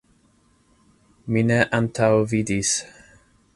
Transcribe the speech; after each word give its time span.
Mi 1.35 1.45
ne 1.51 1.59
antaŭvidis. 1.81 2.75